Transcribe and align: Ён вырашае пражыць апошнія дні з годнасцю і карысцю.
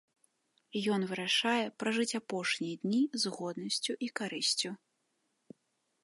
Ён 0.93 1.01
вырашае 1.09 1.65
пражыць 1.83 2.15
апошнія 2.21 2.79
дні 2.85 3.01
з 3.23 3.33
годнасцю 3.35 3.93
і 4.07 4.09
карысцю. 4.21 4.69